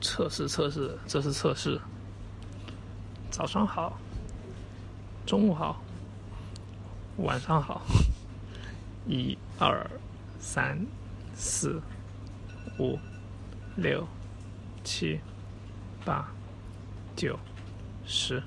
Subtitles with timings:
[0.00, 1.80] 测试测试这是测试。
[3.30, 3.96] 早上好
[5.24, 5.80] 中午好
[7.18, 7.82] 晚上好。
[9.06, 9.88] 一二
[10.38, 10.78] 三
[11.34, 11.80] 四
[12.78, 12.98] 五
[13.76, 14.06] 六
[14.84, 15.18] 七
[16.04, 16.28] 八
[17.16, 17.38] 九
[18.04, 18.42] 十。